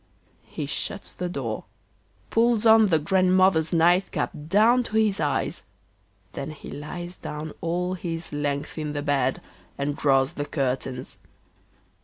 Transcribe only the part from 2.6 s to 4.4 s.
on the Grandmother's night cap